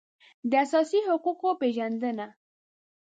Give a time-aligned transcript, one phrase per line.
[0.49, 2.27] د اساسي حقوقو پېژندنه